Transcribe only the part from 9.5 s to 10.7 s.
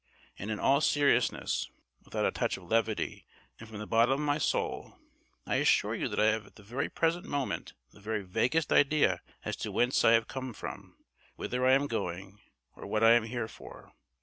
to whence I have come